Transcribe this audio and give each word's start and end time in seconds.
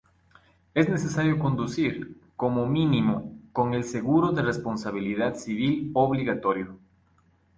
Es 0.73 0.89
necesario 0.89 1.37
conducir, 1.37 2.19
como 2.35 2.65
mínimo, 2.65 3.37
con 3.53 3.75
el 3.75 3.83
seguro 3.83 4.31
de 4.31 4.41
responsabilidad 4.41 5.35
civil 5.35 5.91
obligatorio. 5.93 6.79